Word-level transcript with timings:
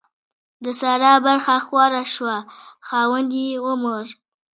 د 0.63 0.65
سارا 0.79 1.13
برخه 1.25 1.55
خواره 1.65 2.03
شوه؛ 2.13 2.37
خاوند 2.87 3.29
يې 3.41 3.49
ومړ. 3.65 4.03